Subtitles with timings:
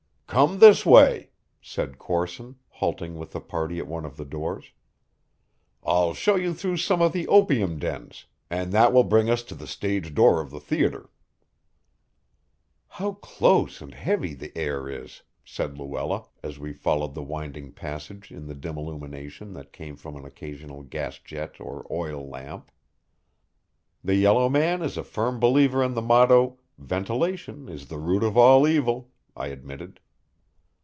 [0.33, 1.31] "Come this way,"
[1.61, 4.71] said Corson, halting with the party at one of the doors.
[5.83, 9.55] "I'll show you through some of the opium dens, and that will bring us to
[9.55, 11.09] the stage door of the theater."
[12.87, 18.31] "How close and heavy the air is!" said Luella, as we followed the winding passage
[18.31, 22.71] in the dim illumination that came from an occasional gas jet or oil lamp.
[24.01, 28.37] "The yellow man is a firm believer in the motto, 'Ventilation is the root of
[28.37, 29.99] all evil,'" I admitted.